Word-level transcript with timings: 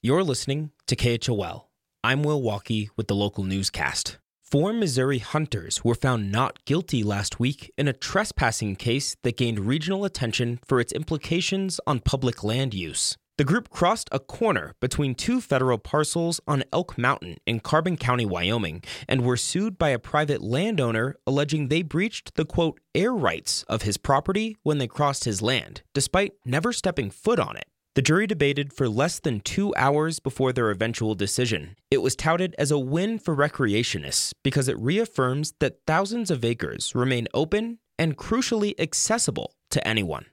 You're 0.00 0.22
listening 0.22 0.70
to 0.86 0.94
KHOL. 0.94 1.64
I'm 2.04 2.22
Will 2.22 2.40
Walkey 2.40 2.88
with 2.96 3.08
the 3.08 3.16
local 3.16 3.42
newscast. 3.42 4.18
Four 4.44 4.72
Missouri 4.72 5.18
hunters 5.18 5.82
were 5.82 5.96
found 5.96 6.30
not 6.30 6.64
guilty 6.64 7.02
last 7.02 7.40
week 7.40 7.72
in 7.76 7.88
a 7.88 7.92
trespassing 7.92 8.76
case 8.76 9.16
that 9.24 9.36
gained 9.36 9.58
regional 9.58 10.04
attention 10.04 10.60
for 10.64 10.78
its 10.78 10.92
implications 10.92 11.80
on 11.84 11.98
public 11.98 12.44
land 12.44 12.74
use. 12.74 13.16
The 13.38 13.44
group 13.44 13.70
crossed 13.70 14.08
a 14.12 14.20
corner 14.20 14.76
between 14.80 15.16
two 15.16 15.40
federal 15.40 15.78
parcels 15.78 16.40
on 16.46 16.62
Elk 16.72 16.96
Mountain 16.96 17.38
in 17.44 17.58
Carbon 17.58 17.96
County, 17.96 18.24
Wyoming, 18.24 18.84
and 19.08 19.24
were 19.24 19.36
sued 19.36 19.78
by 19.78 19.88
a 19.88 19.98
private 19.98 20.42
landowner 20.42 21.16
alleging 21.26 21.66
they 21.66 21.82
breached 21.82 22.36
the 22.36 22.44
quote 22.44 22.78
air 22.94 23.12
rights 23.12 23.64
of 23.68 23.82
his 23.82 23.96
property 23.96 24.56
when 24.62 24.78
they 24.78 24.86
crossed 24.86 25.24
his 25.24 25.42
land, 25.42 25.82
despite 25.92 26.34
never 26.44 26.72
stepping 26.72 27.10
foot 27.10 27.40
on 27.40 27.56
it. 27.56 27.67
The 27.98 28.02
jury 28.02 28.28
debated 28.28 28.72
for 28.72 28.88
less 28.88 29.18
than 29.18 29.40
two 29.40 29.74
hours 29.74 30.20
before 30.20 30.52
their 30.52 30.70
eventual 30.70 31.16
decision. 31.16 31.74
It 31.90 31.98
was 31.98 32.14
touted 32.14 32.54
as 32.56 32.70
a 32.70 32.78
win 32.78 33.18
for 33.18 33.34
recreationists 33.34 34.32
because 34.44 34.68
it 34.68 34.78
reaffirms 34.78 35.54
that 35.58 35.80
thousands 35.84 36.30
of 36.30 36.44
acres 36.44 36.94
remain 36.94 37.26
open 37.34 37.80
and 37.98 38.16
crucially 38.16 38.72
accessible 38.78 39.56
to 39.70 39.84
anyone. 39.84 40.26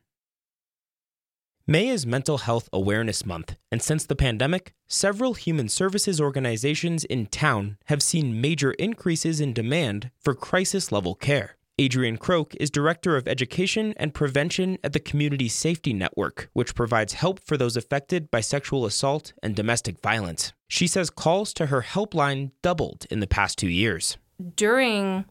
May 1.65 1.87
is 1.87 2.05
Mental 2.05 2.37
Health 2.37 2.69
Awareness 2.71 3.25
Month, 3.25 3.55
and 3.71 3.81
since 3.81 4.05
the 4.05 4.15
pandemic, 4.15 4.75
several 4.85 5.33
human 5.33 5.67
services 5.67 6.21
organizations 6.21 7.03
in 7.03 7.25
town 7.25 7.79
have 7.85 8.03
seen 8.03 8.39
major 8.39 8.73
increases 8.73 9.41
in 9.41 9.53
demand 9.53 10.11
for 10.19 10.35
crisis 10.35 10.91
level 10.91 11.15
care. 11.15 11.57
Adrienne 11.79 12.15
Croak 12.15 12.55
is 12.57 12.71
Director 12.71 13.17
of 13.17 13.27
Education 13.27 13.93
and 13.97 14.13
Prevention 14.13 14.77
at 14.81 14.93
the 14.93 14.99
Community 14.99 15.49
Safety 15.49 15.91
Network, 15.91 16.49
which 16.53 16.73
provides 16.73 17.13
help 17.13 17.37
for 17.37 17.57
those 17.57 17.75
affected 17.75 18.31
by 18.31 18.39
sexual 18.39 18.85
assault 18.85 19.33
and 19.43 19.57
domestic 19.57 19.99
violence. 20.01 20.53
She 20.69 20.87
says 20.87 21.09
calls 21.09 21.53
to 21.55 21.65
her 21.65 21.81
helpline 21.81 22.51
doubled 22.61 23.05
in 23.11 23.19
the 23.19 23.27
past 23.27 23.57
two 23.57 23.67
years. 23.67 24.17
During 24.55 25.25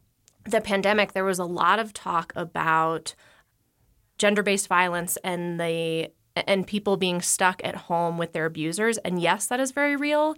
the 0.44 0.60
pandemic, 0.60 1.14
there 1.14 1.24
was 1.24 1.38
a 1.38 1.46
lot 1.46 1.78
of 1.78 1.94
talk 1.94 2.34
about 2.36 3.14
gender 4.18 4.42
based 4.42 4.68
violence 4.68 5.16
and 5.24 5.58
the 5.58 6.10
and 6.46 6.66
people 6.66 6.98
being 6.98 7.22
stuck 7.22 7.62
at 7.64 7.76
home 7.76 8.18
with 8.18 8.32
their 8.32 8.44
abusers. 8.44 8.98
And 8.98 9.22
yes, 9.22 9.46
that 9.46 9.60
is 9.60 9.70
very 9.72 9.96
real 9.96 10.36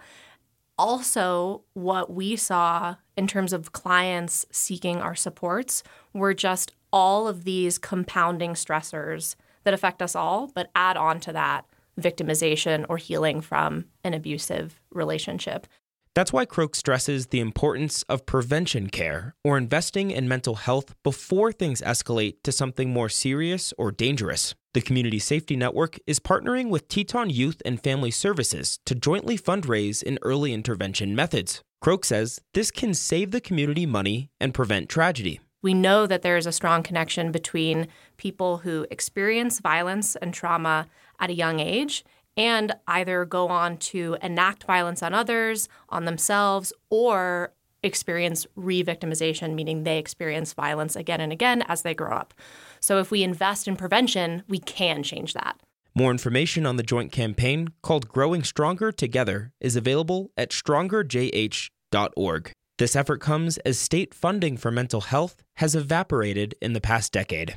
also 0.78 1.62
what 1.74 2.12
we 2.12 2.36
saw 2.36 2.96
in 3.16 3.26
terms 3.26 3.52
of 3.52 3.72
clients 3.72 4.46
seeking 4.50 4.98
our 4.98 5.14
supports 5.14 5.82
were 6.12 6.34
just 6.34 6.72
all 6.92 7.28
of 7.28 7.44
these 7.44 7.78
compounding 7.78 8.54
stressors 8.54 9.36
that 9.64 9.74
affect 9.74 10.00
us 10.00 10.14
all, 10.14 10.50
but 10.54 10.70
add 10.74 10.96
on 10.96 11.20
to 11.20 11.32
that 11.32 11.66
victimization 12.00 12.84
or 12.88 12.96
healing 12.98 13.40
from 13.40 13.86
an 14.04 14.14
abusive 14.14 14.80
relationship. 14.90 15.66
That's 16.14 16.32
why 16.32 16.46
Croak 16.46 16.74
stresses 16.74 17.26
the 17.26 17.40
importance 17.40 18.02
of 18.04 18.24
prevention 18.24 18.88
care 18.88 19.34
or 19.44 19.58
investing 19.58 20.10
in 20.10 20.26
mental 20.26 20.54
health 20.54 20.94
before 21.02 21.52
things 21.52 21.82
escalate 21.82 22.36
to 22.44 22.52
something 22.52 22.90
more 22.90 23.10
serious 23.10 23.74
or 23.76 23.92
dangerous. 23.92 24.54
The 24.76 24.82
Community 24.82 25.18
Safety 25.18 25.56
Network 25.56 25.98
is 26.06 26.20
partnering 26.20 26.68
with 26.68 26.86
Teton 26.86 27.30
Youth 27.30 27.62
and 27.64 27.82
Family 27.82 28.10
Services 28.10 28.78
to 28.84 28.94
jointly 28.94 29.38
fundraise 29.38 30.02
in 30.02 30.18
early 30.20 30.52
intervention 30.52 31.16
methods. 31.16 31.62
Croak 31.80 32.04
says 32.04 32.42
this 32.52 32.70
can 32.70 32.92
save 32.92 33.30
the 33.30 33.40
community 33.40 33.86
money 33.86 34.28
and 34.38 34.52
prevent 34.52 34.90
tragedy. 34.90 35.40
We 35.62 35.72
know 35.72 36.06
that 36.06 36.20
there 36.20 36.36
is 36.36 36.44
a 36.44 36.52
strong 36.52 36.82
connection 36.82 37.32
between 37.32 37.88
people 38.18 38.58
who 38.58 38.86
experience 38.90 39.60
violence 39.60 40.14
and 40.14 40.34
trauma 40.34 40.88
at 41.18 41.30
a 41.30 41.34
young 41.34 41.58
age 41.58 42.04
and 42.36 42.74
either 42.86 43.24
go 43.24 43.48
on 43.48 43.78
to 43.78 44.18
enact 44.20 44.64
violence 44.64 45.02
on 45.02 45.14
others, 45.14 45.70
on 45.88 46.04
themselves, 46.04 46.74
or 46.90 47.50
experience 47.86 48.46
re 48.54 48.84
victimization, 48.84 49.54
meaning 49.54 49.84
they 49.84 49.98
experience 49.98 50.52
violence 50.52 50.96
again 50.96 51.22
and 51.22 51.32
again 51.32 51.62
as 51.62 51.80
they 51.82 51.94
grow 51.94 52.14
up. 52.14 52.34
So 52.80 52.98
if 52.98 53.10
we 53.10 53.22
invest 53.22 53.66
in 53.66 53.76
prevention, 53.76 54.42
we 54.48 54.58
can 54.58 55.02
change 55.02 55.32
that. 55.32 55.58
More 55.94 56.10
information 56.10 56.66
on 56.66 56.76
the 56.76 56.82
joint 56.82 57.10
campaign 57.10 57.68
called 57.82 58.08
Growing 58.08 58.42
Stronger 58.42 58.92
Together 58.92 59.52
is 59.62 59.76
available 59.76 60.30
at 60.36 60.50
strongerjh.org. 60.50 62.52
This 62.78 62.94
effort 62.94 63.22
comes 63.22 63.56
as 63.58 63.78
state 63.78 64.12
funding 64.12 64.58
for 64.58 64.70
mental 64.70 65.00
health 65.00 65.42
has 65.56 65.74
evaporated 65.74 66.54
in 66.60 66.74
the 66.74 66.82
past 66.82 67.12
decade. 67.12 67.56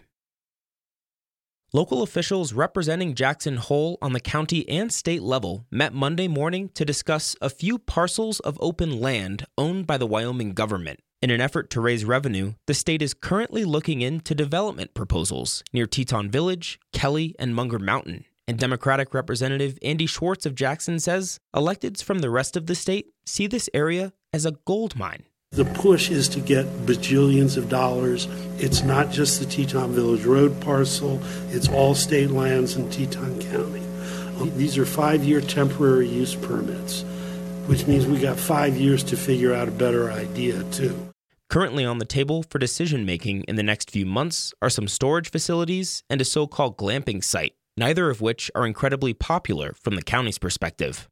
Local 1.72 2.02
officials 2.02 2.52
representing 2.52 3.14
Jackson 3.14 3.58
Hole 3.58 4.00
on 4.02 4.14
the 4.14 4.20
county 4.20 4.68
and 4.68 4.92
state 4.92 5.22
level 5.22 5.68
met 5.70 5.94
Monday 5.94 6.28
morning 6.28 6.70
to 6.70 6.84
discuss 6.84 7.36
a 7.42 7.50
few 7.50 7.78
parcels 7.78 8.40
of 8.40 8.58
open 8.60 9.00
land 9.00 9.46
owned 9.56 9.86
by 9.86 9.96
the 9.96 10.08
Wyoming 10.08 10.54
government. 10.54 11.00
In 11.22 11.30
an 11.30 11.42
effort 11.42 11.70
to 11.70 11.82
raise 11.82 12.04
revenue, 12.06 12.54
the 12.66 12.74
state 12.74 13.04
is 13.04 13.14
currently 13.14 13.66
looking 13.66 14.02
into 14.02 14.34
development 14.34 14.96
proposals 14.96 15.64
near 15.72 15.86
Teton 15.86 16.32
Village, 16.32 16.80
Kelly, 16.92 17.36
and 17.38 17.54
Munger 17.54 17.78
Mountain. 17.78 18.26
And 18.48 18.58
Democratic 18.58 19.14
Representative 19.14 19.78
Andy 19.84 20.08
Schwartz 20.08 20.48
of 20.48 20.56
Jackson 20.56 21.00
says 21.00 21.40
electeds 21.56 22.02
from 22.02 22.20
the 22.20 22.32
rest 22.32 22.58
of 22.58 22.66
the 22.66 22.74
state 22.74 23.14
see 23.28 23.46
this 23.46 23.70
area 23.76 24.12
as 24.34 24.44
a 24.44 24.58
gold 24.66 24.96
mine. 24.96 25.26
The 25.60 25.66
push 25.66 26.10
is 26.10 26.30
to 26.30 26.40
get 26.40 26.66
bajillions 26.86 27.58
of 27.58 27.68
dollars. 27.68 28.30
It's 28.60 28.82
not 28.84 29.12
just 29.12 29.42
the 29.42 29.46
Teton 29.46 29.92
Village 29.92 30.24
Road 30.24 30.62
parcel, 30.62 31.20
it's 31.50 31.68
all 31.68 31.96
state 31.96 32.30
lands 32.32 32.78
in 32.78 32.90
Teton 32.90 33.42
County. 33.42 33.82
Um, 34.40 34.56
these 34.56 34.78
are 34.78 34.86
five 34.86 35.24
year 35.24 35.42
temporary 35.42 36.08
use 36.08 36.34
permits, 36.34 37.02
which 37.66 37.88
means 37.88 38.06
we 38.06 38.20
got 38.20 38.40
five 38.40 38.78
years 38.78 39.04
to 39.04 39.18
figure 39.18 39.54
out 39.54 39.68
a 39.68 39.72
better 39.72 40.12
idea, 40.12 40.64
too. 40.72 40.96
Currently 41.50 41.84
on 41.84 41.98
the 41.98 42.06
table 42.06 42.44
for 42.44 42.58
decision 42.58 43.04
making 43.04 43.44
in 43.46 43.58
the 43.58 43.64
next 43.64 43.92
few 43.92 44.06
months 44.06 44.54
are 44.62 44.70
some 44.70 44.88
storage 44.88 45.30
facilities 45.30 46.04
and 46.10 46.22
a 46.22 46.26
so 46.26 46.48
called 46.48 46.78
glamping 46.78 47.22
site, 47.22 47.52
neither 47.76 48.10
of 48.10 48.22
which 48.22 48.50
are 48.56 48.66
incredibly 48.66 49.14
popular 49.14 49.74
from 49.74 49.96
the 49.96 50.04
county's 50.04 50.38
perspective. 50.38 51.10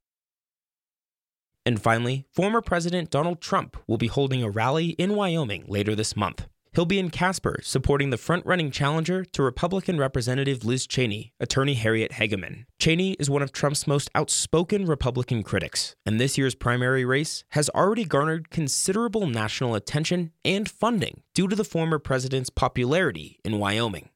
And 1.67 1.81
finally, 1.81 2.23
former 2.31 2.61
President 2.61 3.09
Donald 3.09 3.41
Trump 3.41 3.75
will 3.87 3.97
be 3.97 4.07
holding 4.07 4.41
a 4.41 4.49
rally 4.49 4.91
in 4.91 5.15
Wyoming 5.15 5.65
later 5.67 5.95
this 5.95 6.15
month. 6.15 6.47
He'll 6.73 6.85
be 6.85 6.97
in 6.97 7.09
Casper 7.09 7.59
supporting 7.61 8.09
the 8.09 8.17
front 8.17 8.45
running 8.45 8.71
challenger 8.71 9.25
to 9.25 9.43
Republican 9.43 9.97
Representative 9.97 10.63
Liz 10.63 10.87
Cheney, 10.87 11.33
attorney 11.41 11.73
Harriet 11.73 12.13
Hageman. 12.13 12.63
Cheney 12.79 13.17
is 13.19 13.29
one 13.29 13.41
of 13.41 13.51
Trump's 13.51 13.85
most 13.85 14.09
outspoken 14.15 14.85
Republican 14.85 15.43
critics, 15.43 15.93
and 16.05 16.21
this 16.21 16.37
year's 16.37 16.55
primary 16.55 17.03
race 17.03 17.43
has 17.49 17.69
already 17.71 18.05
garnered 18.05 18.49
considerable 18.49 19.27
national 19.27 19.75
attention 19.75 20.31
and 20.45 20.69
funding 20.69 21.21
due 21.33 21.49
to 21.49 21.55
the 21.57 21.65
former 21.65 21.99
president's 21.99 22.49
popularity 22.49 23.41
in 23.43 23.59
Wyoming. 23.59 24.07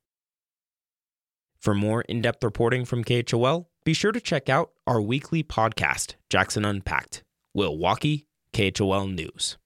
For 1.60 1.76
more 1.76 2.04
in 2.04 2.22
depth 2.22 2.46
reporting 2.46 2.86
from 2.86 3.04
KHOL, 3.04 3.66
be 3.84 3.92
sure 3.92 4.14
to 4.14 4.22
check 4.22 4.48
out 4.48 4.72
our 4.88 5.02
weekly 5.02 5.44
podcast, 5.44 6.16
Jackson 6.30 6.64
Unpacked. 6.64 7.24
Will 7.54 7.78
Walkey, 7.78 8.26
KHOL 8.54 9.08
News. 9.08 9.58